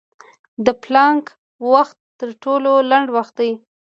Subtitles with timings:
[0.65, 1.25] د پلانک
[1.73, 3.51] وخت تر ټولو لنډ وخت دی.